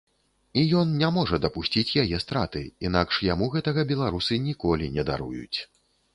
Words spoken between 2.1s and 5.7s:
страты, інакш яму гэтага беларусы ніколі не даруюць.